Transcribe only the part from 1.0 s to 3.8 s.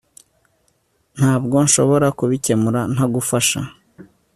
ntabwo nshobora kubikemura ntagufasha